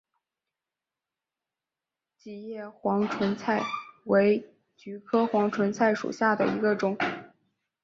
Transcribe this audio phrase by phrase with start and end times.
[2.17, 3.61] 戟叶黄鹌菜
[4.05, 6.97] 为菊科黄鹌菜属下的一个种。